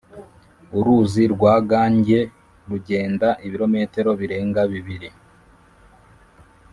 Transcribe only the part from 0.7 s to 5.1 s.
uruzi rwa gange rugenda ibirometero birenga bibiri